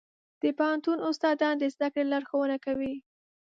[0.41, 2.95] د پوهنتون استادان د زده کړې لارښوونه کوي.